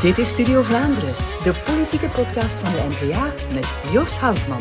[0.00, 4.58] Dit is Studio Vlaanderen, de politieke podcast van de N-VA met Joost Houtman.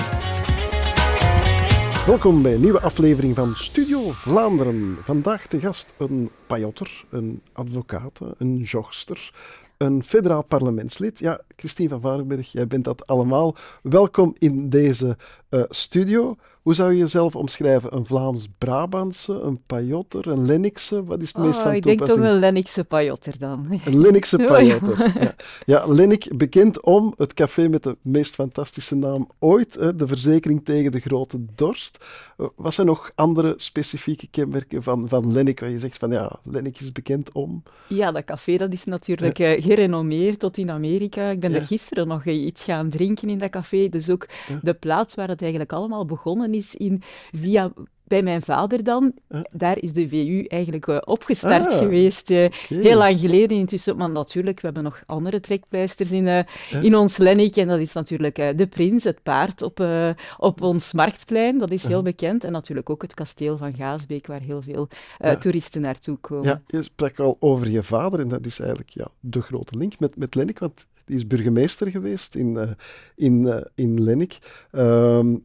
[2.06, 4.98] Welkom bij een nieuwe aflevering van Studio Vlaanderen.
[5.04, 9.34] Vandaag de gast een pajotter, een advocaat, een jogster,
[9.78, 11.20] een federaal parlementslid.
[11.20, 13.56] Ja, Christine van Varenberg, jij bent dat allemaal.
[13.82, 15.18] Welkom in deze
[15.50, 16.36] uh, studio.
[16.66, 17.96] Hoe zou je jezelf omschrijven?
[17.96, 21.04] Een Vlaams-Brabantse, een Pajotter, een Lennikse?
[21.04, 22.08] Wat is het meest oh, van Ik toepassing?
[22.08, 23.68] denk toch een Lennikse Pajotter dan.
[23.86, 24.38] Een Lennikse.
[24.38, 25.14] Pajotter.
[25.22, 30.08] Ja, ja Lennik, bekend om het café met de meest fantastische naam ooit, hè, de
[30.08, 32.06] verzekering tegen de grote dorst.
[32.38, 36.40] Eh, Wat zijn nog andere specifieke kenmerken van, van Lennik, waar je zegt van ja,
[36.44, 37.64] Lennik is bekend om?
[37.88, 41.30] Ja, dat café dat is natuurlijk eh, gerenommeerd tot in Amerika.
[41.30, 43.90] Ik ben er gisteren nog eh, iets gaan drinken in dat café.
[43.90, 44.28] Dus ook
[44.62, 47.02] de plaats waar het eigenlijk allemaal begonnen is, in,
[47.32, 47.74] via,
[48.08, 49.14] bij mijn vader dan.
[49.52, 52.30] Daar is de VU eigenlijk eh, opgestart Ah, geweest.
[52.30, 52.52] eh.
[52.68, 53.98] Heel lang geleden intussen.
[53.98, 56.44] Maar natuurlijk, we hebben nog andere trekpleisters in, eh,
[56.84, 57.56] in ons Lennik.
[57.56, 59.86] En dat is natuurlijk de prins, het paard op,
[60.38, 61.58] op ons marktplein.
[61.58, 62.44] Dat is heel bekend.
[62.44, 65.36] En natuurlijk ook het kasteel van Gaasbeek, waar heel veel Ja.
[65.38, 66.46] toeristen naartoe komen.
[66.46, 70.00] Ja, je sprak al over je vader en dat is eigenlijk ja, de grote link
[70.00, 72.76] met, met Lennik, want die is burgemeester geweest in,
[73.16, 74.38] in, in Lennik.
[74.72, 75.36] Ehm,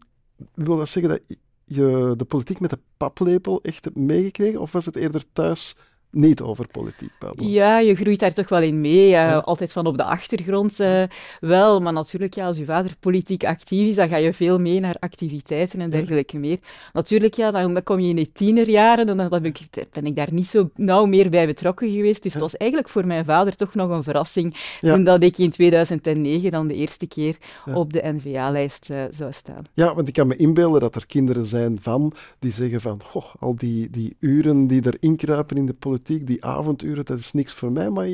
[0.54, 4.86] wil dat zeggen dat je de politiek met de paplepel echt hebt meegekregen, of was
[4.86, 5.76] het eerder thuis
[6.10, 7.50] niet over politiek babbelen?
[7.50, 9.08] Ja, je groeit daar toch wel in mee.
[9.08, 9.36] Ja.
[9.38, 11.02] Altijd van op de achtergrond eh,
[11.40, 11.80] wel.
[11.80, 14.96] Maar natuurlijk, ja, als je vader politiek actief is, dan ga je veel mee naar
[14.98, 16.58] activiteiten en dergelijke meer.
[16.92, 19.60] Natuurlijk, ja, dan, dan kom je in je tienerjaren en dan ben ik,
[19.92, 22.22] ben ik daar niet zo nauw meer bij betrokken geweest.
[22.22, 24.94] Dus het was eigenlijk voor mijn vader toch nog een verrassing Ja.
[24.94, 27.74] toen dat ik in 2009 dan de eerste keer Ja.
[27.74, 29.64] op de NVA-lijst eh, zou staan.
[29.74, 33.24] Ja, want ik kan me inbeelden dat er kinderen zijn van die zeggen van, goh,
[33.38, 37.52] al die, die uren die erin kruipen in de politiek, die avonduren, dat is niks
[37.52, 38.08] voor mij, maar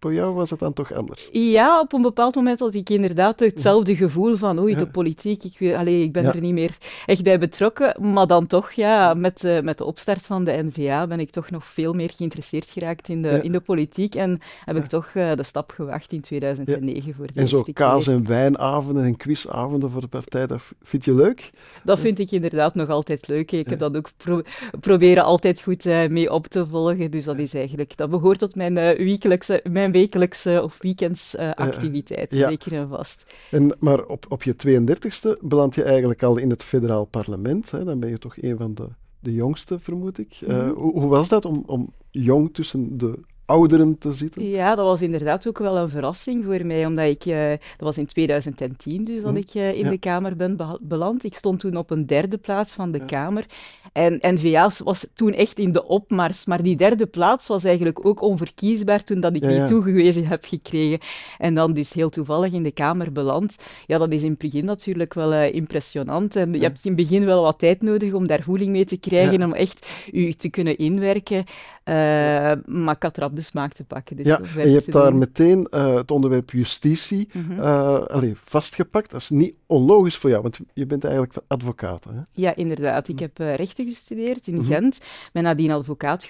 [0.00, 1.28] voor jou was het dan toch anders.
[1.32, 4.78] Ja, op een bepaald moment had ik inderdaad hetzelfde gevoel van oei, Ja.
[4.78, 6.32] de politiek, ik, wil, allee, ik ben Ja.
[6.34, 7.96] er niet meer echt bij betrokken.
[8.12, 11.50] Maar dan toch, ja, met, eh, met de opstart van de NVA ben ik toch
[11.50, 13.42] nog veel meer geïnteresseerd geraakt in de, Ja.
[13.42, 14.14] in de politiek.
[14.14, 18.06] En heb ik toch eh, de stap gewacht in 2009 voor de En zo kaas-
[18.06, 21.50] en wijnavonden en quizavonden voor de partij, dat vind je leuk?
[21.84, 23.52] Dat vind ik inderdaad nog altijd leuk.
[23.52, 24.40] Ik heb dat ook pro
[24.80, 27.10] proberen altijd goed eh, mee op te volgen.
[27.10, 32.38] Dus dat is eigenlijk, dat behoort tot mijn, wekelijkse, mijn wekelijkse of weekends eh, activiteiten,
[32.38, 32.48] ja.
[32.48, 33.24] zeker en vast.
[33.50, 37.70] En, maar op, op je 32e beland je eigenlijk al in het federaal parlement.
[37.70, 37.84] Hè?
[37.84, 38.88] Dan ben je toch een van de,
[39.20, 40.38] de jongste, vermoed ik.
[40.40, 40.68] Eh, Mhm.
[40.68, 44.48] hoe, hoe was dat om, om jong tussen de ouderen te zitten?
[44.48, 47.98] Ja, dat was inderdaad ook wel een verrassing voor mij, omdat ik, eh, dat was
[47.98, 49.90] in 2010 dus dat Hm, ik eh, in ja.
[49.90, 51.24] de Kamer ben beland.
[51.24, 53.04] Ik stond toen op een derde plaats van de Ja.
[53.04, 53.46] Kamer.
[53.92, 58.22] En N-VA was toen echt in de opmars, maar die derde plaats was eigenlijk ook
[58.22, 60.98] onverkiesbaar toen dat ik Ja, die toegewezen heb gekregen.
[61.38, 63.56] En dan dus heel toevallig in de Kamer beland.
[63.86, 66.36] Ja, dat is in het begin natuurlijk wel eh, impressionant.
[66.36, 68.96] En je hebt in het begin wel wat tijd nodig om daar voeling mee te
[68.96, 71.44] krijgen, om echt u te kunnen inwerken.
[71.88, 74.16] Eh, Maar ik had rap de smaak te pakken.
[74.16, 75.18] Dus ja, en je hebt daar doen.
[75.18, 77.60] meteen eh, het onderwerp justitie Mhm.
[77.60, 79.10] eh, allee, vastgepakt.
[79.10, 82.04] Dat is niet onlogisch voor jou, want je bent eigenlijk advocaat.
[82.04, 82.10] Hè?
[82.32, 83.08] Ja, inderdaad.
[83.08, 84.64] Ik heb rechten gestudeerd in Mhm.
[84.64, 84.98] Gent.
[85.32, 86.26] Ben nadien advocaat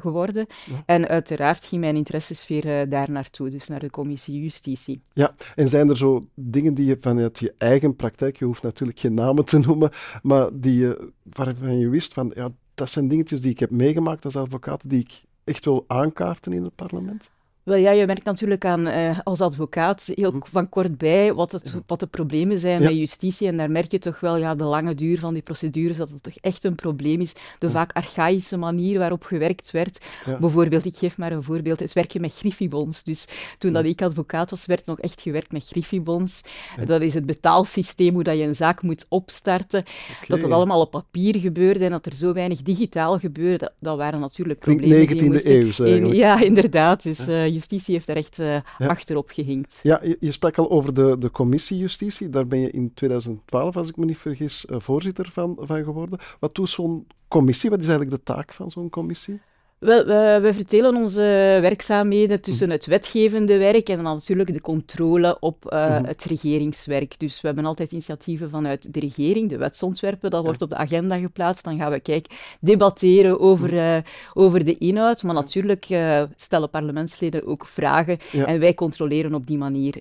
[0.00, 0.46] geworden.
[0.66, 0.82] Ja.
[0.86, 5.02] En uiteraard ging mijn interessesfeer daar naartoe, dus naar de commissie Justitie.
[5.12, 8.98] Ja, en zijn er zo dingen die je vanuit je eigen praktijk, je hoeft natuurlijk
[8.98, 9.90] geen namen te noemen,
[10.22, 14.24] maar die je, waarvan je wist van, ja, dat zijn dingetjes die ik heb meegemaakt
[14.24, 17.30] als advocaat, die ik echt wil aankaarten in het parlement?
[17.66, 20.40] Wel ja, je merkt natuurlijk aan, eh, als advocaat heel Mhm.
[20.50, 22.86] van kort bij wat, het, wat de problemen zijn Ja.
[22.86, 23.46] bij justitie.
[23.48, 26.22] En daar merk je toch wel ja, de lange duur van die procedures, dat het
[26.22, 27.32] toch echt een probleem is.
[27.58, 27.72] De Ja.
[27.72, 30.04] vaak archaïsche manier waarop gewerkt werd.
[30.26, 30.38] Ja.
[30.38, 33.02] Bijvoorbeeld, ik geef maar een voorbeeld, het werken met griffibons.
[33.02, 33.28] Dus
[33.58, 36.40] toen dat ik advocaat was, werd nog echt gewerkt met griffibons.
[36.76, 36.84] Ja.
[36.84, 39.84] Dat is het betaalsysteem, hoe dat je een zaak moet opstarten.
[40.20, 40.54] Dat dat Oké.
[40.54, 44.58] allemaal op papier gebeurde en dat er zo weinig digitaal gebeurde, dat, dat waren natuurlijk
[44.58, 45.86] problemen die 19e moesten...
[45.86, 47.02] eeuw in- ja, inderdaad.
[47.02, 49.80] Dus eh, justitie heeft daar echt eh, achterop gehinkt.
[49.82, 52.28] Ja, je, je sprak al over de, de commissie justitie.
[52.28, 56.18] Daar ben je in 2012, als ik me niet vergis, eh, voorzitter van, van geworden.
[56.40, 57.70] Wat doet zo'n commissie?
[57.70, 59.40] Wat is eigenlijk de taak van zo'n commissie?
[59.86, 61.20] Wel, we, we vertellen onze
[61.60, 66.04] werkzaamheden tussen het wetgevende werk en dan natuurlijk de controle op eh, Mhm.
[66.04, 67.18] het regeringswerk.
[67.18, 71.18] Dus we hebben altijd initiatieven vanuit de regering, de wetsontwerpen, dat wordt op de agenda
[71.18, 71.64] geplaatst.
[71.64, 72.26] Dan gaan we kijk,
[72.60, 73.96] debatteren over, eh,
[74.34, 78.46] over de inhoud, maar natuurlijk eh, stellen parlementsleden ook vragen Ja.
[78.46, 79.94] en wij controleren op die manier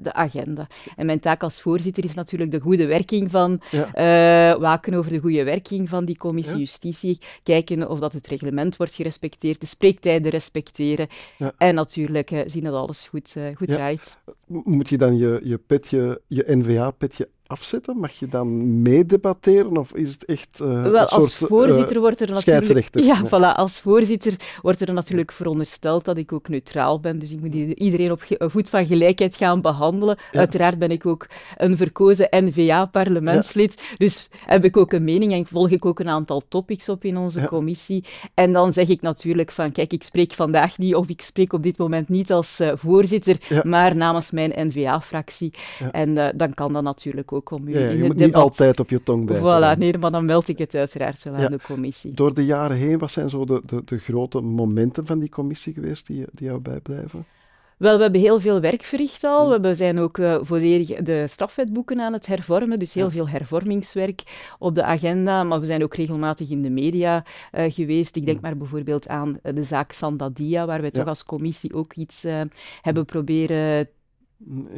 [0.00, 0.66] de agenda.
[0.96, 4.58] En mijn taak als voorzitter is natuurlijk de goede werking van, Ja.
[4.58, 6.60] waken over de goede werking van die commissie Ja.
[6.60, 11.08] justitie, kijken of dat het reglement wordt gerespecteerd de spreektijden respecteren
[11.38, 11.52] Ja.
[11.58, 14.18] en natuurlijk eh, zien dat alles goed, eh, goed draait.
[14.46, 17.96] Moet je dan je, je petje, je N-VA-petje afzetten?
[17.96, 19.76] Mag je dan meedebatteren?
[19.76, 22.88] Of is het echt eh, Wel, een als soort voorzitter eh, wordt er natuurlijk...
[22.92, 23.56] Ja, voilà.
[23.56, 27.18] Als voorzitter wordt er natuurlijk verondersteld dat ik ook neutraal ben.
[27.18, 30.16] Dus ik moet iedereen op voet van gelijkheid gaan behandelen.
[30.30, 30.38] Ja.
[30.38, 31.26] Uiteraard ben ik ook
[31.56, 33.82] een verkozen N-VA-parlementslid.
[33.96, 37.16] Dus heb ik ook een mening en volg ik ook een aantal topics op in
[37.16, 37.46] onze Ja.
[37.46, 38.04] commissie.
[38.34, 41.62] En dan zeg ik natuurlijk van, kijk, ik spreek vandaag niet, of ik spreek op
[41.62, 45.52] dit moment niet als eh, voorzitter, maar namens mijn N-VA-fractie.
[45.92, 49.02] En dan kan dat natuurlijk ook om u Ja, in het niet altijd op je
[49.02, 49.74] tong bijten.
[49.74, 51.44] Voilà, nee, maar dan meld ik het uiteraard wel Ja.
[51.44, 52.12] aan de commissie.
[52.14, 55.72] Door de jaren heen, wat zijn zo de, de, de grote momenten van die commissie
[55.72, 57.24] geweest die, die jou bijblijven?
[57.76, 59.60] Wel, we hebben heel veel werk verricht al.
[59.60, 63.10] We zijn ook eh, volledig de strafwetboeken aan het hervormen, dus heel Ja.
[63.10, 64.22] veel hervormingswerk
[64.58, 65.44] op de agenda.
[65.44, 68.16] Maar we zijn ook regelmatig in de media eh, geweest.
[68.16, 71.94] Ik denk maar bijvoorbeeld aan eh, de zaak Sandadia, waar we toch als commissie ook
[71.94, 72.24] iets
[72.82, 73.88] hebben proberen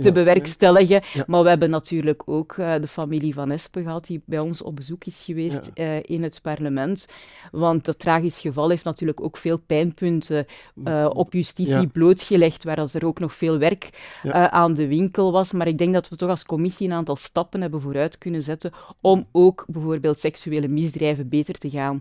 [0.00, 1.00] te Ja, bewerkstelligen.
[1.12, 1.24] Ja.
[1.26, 4.76] Maar we hebben natuurlijk ook eh, de familie Van Espen gehad, die bij ons op
[4.76, 7.08] bezoek is geweest eh, in het parlement.
[7.50, 10.46] Want dat tragisch geval heeft natuurlijk ook veel pijnpunten
[10.84, 13.90] eh, op justitie blootgelegd, waar er ook nog veel werk
[14.32, 15.52] aan de winkel was.
[15.52, 18.72] Maar ik denk dat we toch als commissie een aantal stappen hebben vooruit kunnen zetten
[19.00, 22.00] om ook bijvoorbeeld seksuele misdrijven beter te gaan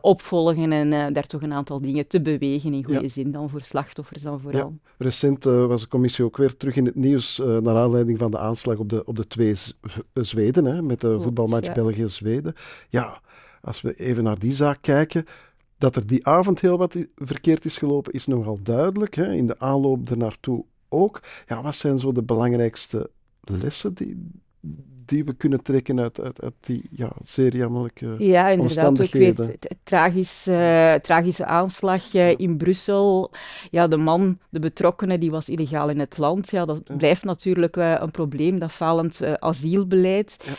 [0.00, 4.22] opvolgen en daar toch een aantal dingen te bewegen in goede zin dan voor slachtoffers
[4.22, 4.78] dan vooral.
[4.98, 8.38] Recent was de commissie ook weer terug in het nieuws eh, naar aanleiding van de
[8.38, 11.72] aanslag op de, op de twee Z- eh, Zweden, hè, met de voetbalmatch ja.
[11.72, 12.54] België-Zweden.
[12.88, 13.20] Ja,
[13.60, 15.24] als we even naar die zaak kijken,
[15.78, 19.14] dat er die avond heel wat verkeerd is gelopen, is nogal duidelijk.
[19.14, 21.22] Hè, in de aanloop ernaartoe ook.
[21.46, 23.10] Ja, wat zijn zo de belangrijkste
[23.40, 24.30] lessen die,
[25.06, 28.14] die we kunnen trekken uit, uit, uit die ja, zeer jammerlijke...
[28.18, 29.00] Ja, inderdaad.
[29.00, 33.30] Ook weer het- tragisch, eh, tragische aanslag eh, in Brussel.
[33.70, 36.50] Ja, de man, de betrokkenen, die was illegaal in het land.
[36.50, 36.96] Ja, dat Ja.
[36.96, 40.36] blijft natuurlijk eh, een probleem, dat falend asielbeleid.
[40.46, 40.52] Ja.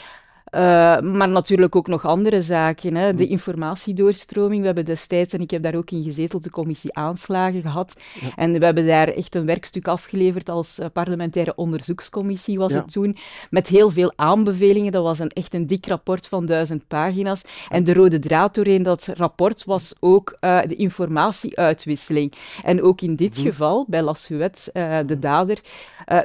[0.56, 0.62] Eh,
[1.02, 2.96] maar natuurlijk ook nog andere zaken.
[2.96, 3.14] Hè.
[3.14, 4.60] De informatiedoorstroming.
[4.60, 8.02] We hebben destijds, en ik heb daar ook in gezeten, de commissie aanslagen gehad.
[8.22, 8.30] Ja.
[8.36, 12.80] En we hebben daar echt een werkstuk afgeleverd als eh, parlementaire onderzoekscommissie, was Ja.
[12.80, 13.18] het toen.
[13.50, 14.92] Met heel veel aanbevelingen.
[14.92, 17.42] Dat was een, echt een dik rapport van duizend pagina's.
[17.70, 22.34] En de rode draad doorheen dat rapport was ook eh, de informatieuitwisseling.
[22.62, 23.46] En ook in dit Mhm.
[23.48, 25.60] geval, bij Lassuet, eh, de dader,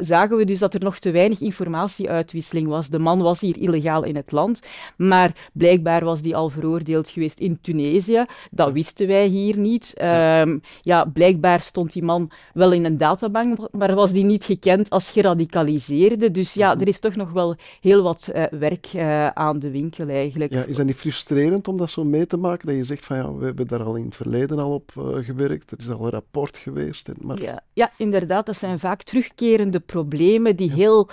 [0.00, 2.88] zagen we dus dat er nog te weinig informatieuitwisseling was.
[2.88, 4.62] De man was hier illegaal in het land,
[4.96, 8.24] maar blijkbaar was die al veroordeeld geweest in Tunesië.
[8.50, 9.94] Dat wisten wij hier niet.
[9.94, 14.90] Ehm, ja, blijkbaar stond die man wel in een databank, maar was die niet gekend
[14.90, 16.30] als geradicaliseerde.
[16.30, 20.08] Dus ja, er is toch nog wel heel wat eh, werk eh, aan de winkel
[20.08, 20.52] eigenlijk.
[20.52, 22.66] Ja, is dat niet frustrerend om dat zo mee te maken?
[22.66, 25.24] Dat je zegt van ja, we hebben daar al in het verleden al op eh,
[25.24, 27.08] gewerkt, er is al een rapport geweest.
[27.20, 28.46] Maar Ja, ja, inderdaad.
[28.46, 31.08] Dat zijn vaak terugkerende problemen die heel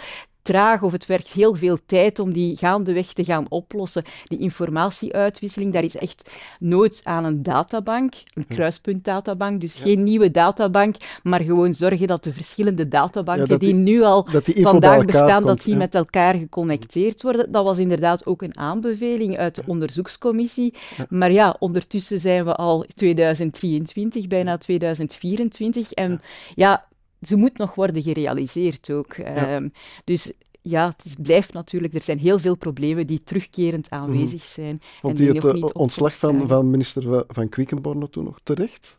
[0.47, 4.03] traag of het werkt heel veel tijd om die gaandeweg te gaan oplossen.
[4.23, 9.61] Die informatieuitwisseling, daar is echt nood aan een databank, een kruispuntdatabank.
[9.61, 14.03] Dus geen nieuwe databank, maar gewoon zorgen dat de verschillende databanken Ja, die, die- nu
[14.03, 15.79] al die vandaag bestaan, komt, dat die ja.
[15.79, 17.51] met elkaar geconnecteerd worden.
[17.51, 20.73] Dat was inderdaad ook een aanbeveling uit de onderzoekscommissie.
[21.09, 25.91] Maar ja, ondertussen zijn we al 2023, bijna 2024.
[25.91, 26.21] En
[26.55, 26.85] ja,
[27.21, 29.13] ze moet nog worden gerealiseerd ook.
[29.13, 29.69] Ehm,
[30.03, 30.31] dus
[30.61, 34.75] ja, het is, blijft natuurlijk, er zijn heel veel problemen die terugkerend aanwezig zijn.
[34.75, 34.85] Mhm.
[35.01, 36.47] vond en die het eh, niet ontslag van, zijn.
[36.47, 38.97] van minister Va- van Quickenborne toen nog terecht?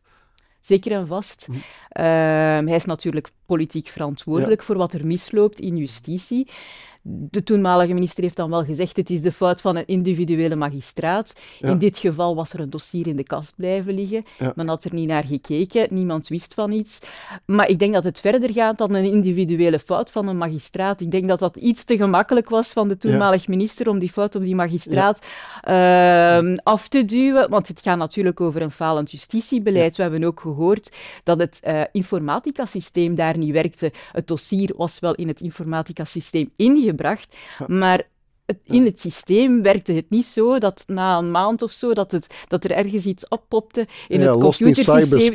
[0.61, 1.47] Zeker en vast.
[1.49, 1.59] Mhm.
[1.89, 6.49] Ehm, hij is natuurlijk politiek verantwoordelijk voor wat er misloopt in justitie.
[7.11, 11.41] De toenmalige minister heeft dan wel gezegd: het is de fout van een individuele magistraat.
[11.59, 11.69] Ja.
[11.69, 14.25] In dit geval was er een dossier in de kast blijven liggen.
[14.39, 14.53] Ja.
[14.57, 16.99] Men had er niet naar gekeken, niemand wist van iets.
[17.47, 21.01] Maar ik denk dat het verder gaat dan een individuele fout van een magistraat.
[21.01, 24.35] Ik denk dat dat iets te gemakkelijk was van de toenmalig minister om die fout
[24.35, 25.27] op die magistraat
[25.63, 27.51] ehm, af te duwen.
[27.51, 29.97] Want het gaat natuurlijk over een falend justitiebeleid.
[29.97, 33.93] We hebben ook gehoord dat het eh informatica-systeem daar niet werkte.
[34.13, 36.97] Het dossier was wel in het informatica-systeem ingebracht,
[37.67, 38.03] maar
[38.47, 42.11] het- in het systeem werkte het niet zo dat na een maand of zo dat,
[42.13, 44.41] het, dat er ergens iets oppopte in Ja, het in
[45.21, 45.33] computersysteem,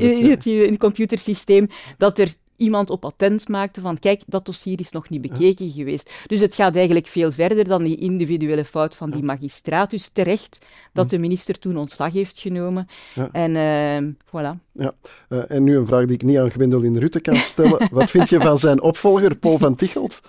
[0.00, 1.66] in, het, in het computersysteem,
[1.98, 6.10] dat er iemand op attent maakte van kijk, dat dossier is nog niet bekeken geweest.
[6.26, 9.90] Dus het gaat eigenlijk veel verder dan die individuele fout van die magistraat.
[9.90, 10.58] Dus terecht
[10.92, 12.86] dat de minister toen ontslag heeft genomen.
[13.32, 14.58] En uh, voilà.
[14.72, 14.92] Ja,
[15.28, 17.88] uh, en nu een vraag die ik niet aan Gwendolyn Rutte kan stellen.
[17.92, 20.20] Wat vind je van zijn opvolger, Paul van Tichelt?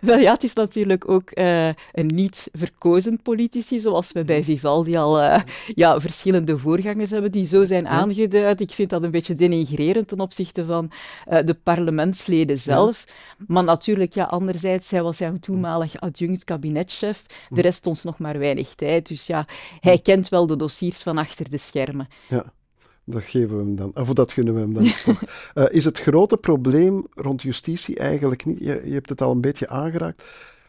[0.00, 4.96] Wel ja, het is natuurlijk ook uh, een niet verkozen politici, zoals we bij Vivaldi
[4.96, 5.40] al uh,
[5.74, 8.60] ja, verschillende voorgangers hebben die zo zijn aangeduid.
[8.60, 10.90] Ik vind dat een beetje denigrerend ten opzichte van
[11.30, 13.04] uh, de parlementsleden zelf.
[13.06, 13.44] Ja.
[13.46, 17.24] Maar natuurlijk, ja, anderzijds, hij was zijn toenmalig adjunct kabinetchef.
[17.48, 19.08] De rest ons nog maar weinig tijd.
[19.08, 19.46] Dus ja,
[19.80, 22.08] hij kent wel de dossiers van achter de schermen.
[22.28, 22.52] Ja.
[23.04, 23.90] Dat geven we hem dan.
[23.94, 25.22] Of dat gunnen we hem dan toch.
[25.54, 29.40] Uh, is het grote probleem rond justitie eigenlijk niet, je, je hebt het al een
[29.40, 30.24] beetje aangeraakt,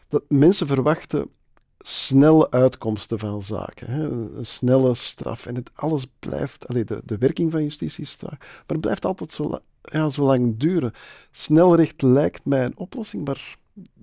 [0.08, 1.30] dat mensen verwachten
[1.78, 3.90] snelle uitkomsten van zaken.
[3.90, 4.08] Hè?
[4.10, 5.46] Een snelle straf.
[5.46, 9.04] En het alles blijft, allee, de, de werking van justitie is traag, maar het blijft
[9.04, 10.92] altijd zo, ja, zo lang duren.
[11.30, 13.56] Snelrecht lijkt mij een oplossing, maar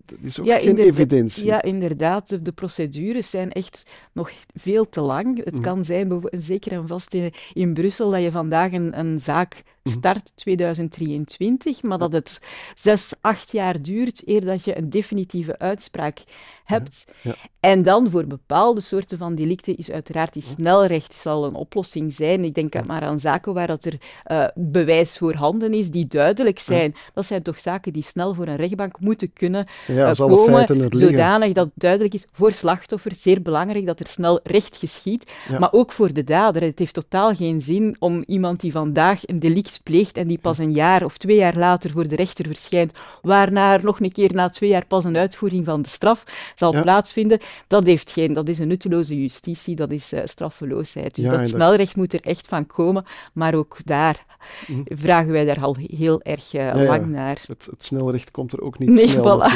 [0.05, 1.45] dat is ook ja, geen evidentie.
[1.45, 2.29] Ja, inderdaad.
[2.29, 5.43] De, de, procedures zijn echt nog veel te lang.
[5.43, 5.61] Het mm.
[5.61, 9.72] kan zijn, zeker en vast in, in, Brussel, dat je vandaag een, een zaak mhm.
[9.89, 12.41] Start 2023, maar dat het
[12.75, 16.23] zes, acht jaar duurt eer dat je een definitieve uitspraak
[16.63, 17.05] hebt.
[17.21, 17.35] Ja.
[17.59, 22.43] En dan voor bepaalde soorten van delicten is uiteraard die snelrecht zal een oplossing zijn.
[22.43, 23.97] Ik denk maar aan zaken waar dat er
[24.27, 26.95] uh, bewijs voorhanden is, die duidelijk zijn.
[27.13, 31.53] Dat zijn toch zaken die snel voor een rechtbank moeten kunnen ja, uh, komen, zodanig
[31.53, 35.91] dat het duidelijk is voor slachtoffers, zeer belangrijk dat er snel recht geschiet, maar ook
[35.91, 36.61] voor de dader.
[36.61, 40.57] Het heeft totaal geen zin om iemand die vandaag een delict pleegt en die pas
[40.57, 44.33] een jaar of twee jaar later voor de rechter verschijnt, waarna er nog een keer
[44.33, 46.23] na twee jaar pas een uitvoering van de straf
[46.55, 47.39] zal plaatsvinden.
[47.67, 51.15] Dat, heeft geen, dat is een nutteloze justitie, dat is uh, straffeloosheid.
[51.15, 54.25] Dus dat snelrecht moet er echt van komen, maar ook daar
[54.65, 54.81] hm.
[54.85, 57.41] vragen wij daar al heel erg uh, lang naar.
[57.47, 59.53] Het, het, snelrecht komt er ook niet nee, snel voilà.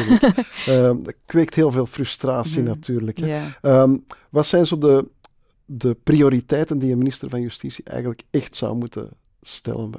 [0.69, 0.91] uh,
[1.25, 2.67] kweekt heel veel frustratie hm.
[2.67, 3.19] natuurlijk.
[3.61, 5.05] Um, wat zijn zo de,
[5.65, 9.09] de prioriteiten die een minister van Justitie eigenlijk echt zou moeten
[9.41, 9.91] stellen?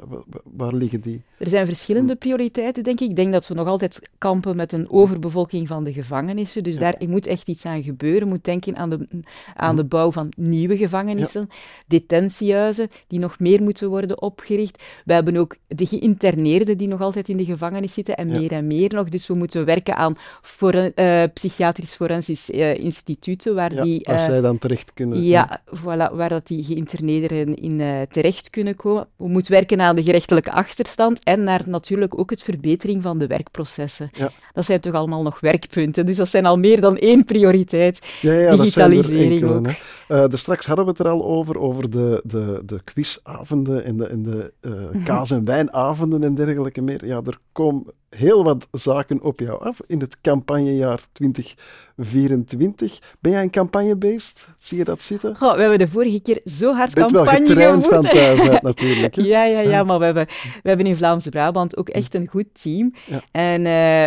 [0.44, 1.22] Waar, liggen die?
[1.38, 3.08] Er zijn verschillende prioriteiten, denk ik.
[3.08, 6.62] Ik denk dat we nog altijd kampen met een overbevolking van de gevangenissen.
[6.62, 8.28] Dus daar moet echt iets aan gebeuren.
[8.28, 9.08] Moet denken aan de,
[9.54, 11.56] aan de bouw van nieuwe gevangenissen, ja.
[11.86, 14.82] detentiehuizen die nog meer moeten worden opgericht.
[15.04, 18.66] We hebben ook de geïnterneerden die nog altijd in de gevangenis zitten en meer en
[18.66, 19.08] meer nog.
[19.08, 20.14] Dus we moeten werken aan
[20.60, 24.00] uh, psychiatrisch forensisch uh, instituten waar die...
[24.04, 25.22] waar uh, zij dan terecht kunnen.
[25.22, 29.06] Ja, voilà, waar dat die geïnterneerden in terecht kunnen komen.
[29.28, 33.26] We moeten werken aan de gerechtelijke achterstand en naar natuurlijk ook het verbetering van de
[33.26, 34.10] werkprocessen.
[34.12, 34.30] Ja.
[34.52, 38.06] Dat zijn toch allemaal nog werkpunten, dus dat zijn al meer dan één prioriteit.
[38.20, 39.76] Ja, ja, Digitalisering dat enkele,
[40.08, 43.96] uh, dus straks hadden we het er al over, over de, de, de quizavonden en
[43.96, 47.06] de, en de uh, kaas- en wijnavonden en dergelijke meer.
[47.06, 52.98] Ja, er komen heel wat zaken op jou af in het campagnejaar 2024.
[53.20, 54.48] Ben jij een campagnebeest?
[54.58, 55.36] Zie je dat zitten?
[55.36, 58.62] Goh, we hebben de vorige keer zo hard Bent campagne wel getraind van thuis uit
[58.62, 59.14] natuurlijk.
[59.14, 59.22] Hè?
[59.34, 60.26] ja, ja, ja, maar we hebben,
[60.62, 62.94] we hebben in Vlaams-Brabant ook echt een goed team.
[63.06, 63.22] Ja.
[63.30, 63.64] En uh,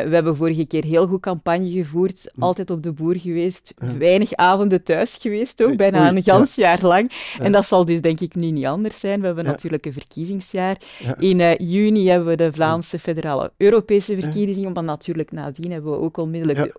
[0.09, 4.83] we hebben vorige keer heel goed campagne gevoerd, altijd op de boer geweest, weinig avonden
[4.83, 6.67] thuis geweest ook, bijna een gans ja.
[6.67, 7.11] jaar lang.
[7.39, 9.19] En dat zal dus denk ik nu niet anders zijn.
[9.19, 10.77] We hebben natuurlijk een verkiezingsjaar.
[11.19, 15.97] In uh, juni hebben we de Vlaamse federale Europese verkiezingen, maar natuurlijk nadien hebben we
[15.97, 16.75] ook onmiddellijk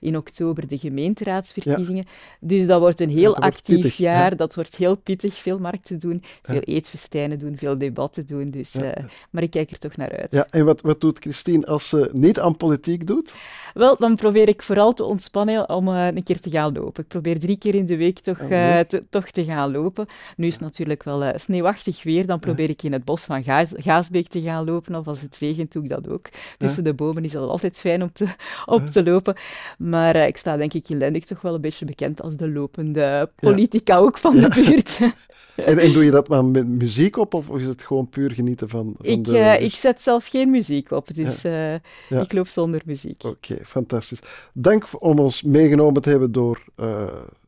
[0.00, 2.04] in oktober de gemeenteraadsverkiezingen.
[2.06, 2.46] Ja.
[2.46, 4.30] Dus dat wordt een heel ja, actief pittig, jaar.
[4.30, 4.36] Ja.
[4.36, 5.34] Dat wordt heel pittig.
[5.34, 8.46] Veel markten doen, veel eetfestijnen doen, veel debatten doen.
[8.46, 8.90] Dus, uh,
[9.30, 10.32] maar ik kijk er toch naar uit.
[10.32, 13.34] Ja, en wat, wat doet Christine als ze niet aan politiek doet?
[13.74, 17.02] Wel, dan probeer ik vooral te ontspannen om uh, een keer te gaan lopen.
[17.02, 20.06] Ik probeer drie keer in de week toch, uh, te, toch te gaan lopen.
[20.36, 22.26] Nu is het natuurlijk wel sneeuwachtig weer.
[22.26, 24.94] Dan probeer ik in het bos van Gaas, Gaasbeek te gaan lopen.
[24.94, 26.28] Of als het regent, doe ik dat ook.
[26.58, 28.26] Tussen de bomen is dat altijd fijn om te,
[28.64, 29.36] op te lopen.
[29.78, 32.48] Maar uh, ik sta denk ik in Lendik toch wel een beetje bekend als de
[32.48, 34.00] lopende politica ja.
[34.00, 34.98] ook van de buurt.
[35.56, 38.68] en, en, doe je dat maar met muziek op, of is het gewoon puur genieten
[38.68, 39.32] van, van ik, de...
[39.32, 41.80] Uh, ik zet zelf geen muziek op, dus ja.
[42.08, 43.24] Uh, ik loop zonder muziek.
[43.24, 44.20] Oké, okay, fantastisch.
[44.52, 46.64] Dank om ons meegenomen te hebben door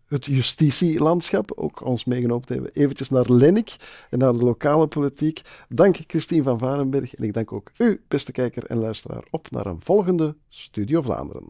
[0.09, 3.77] het justitielandschap, ook ons meegenomen te hebben, eventjes naar Lennik
[4.11, 5.41] en naar de lokale politiek.
[5.69, 9.67] Dank Christine van Varenberg en ik dank ook u, beste kijker en luisteraar, op naar
[9.67, 11.45] een volgende Studio Vlaanderen.